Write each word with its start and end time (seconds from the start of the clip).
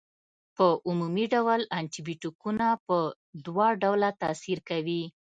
په 0.55 0.65
عمومي 0.87 1.25
ډول 1.33 1.61
انټي 1.77 2.01
بیوټیکونه 2.07 2.67
په 2.87 2.97
دوه 3.45 3.67
ډوله 3.83 4.09
تاثیر 4.21 4.57
کوي. 4.69 5.03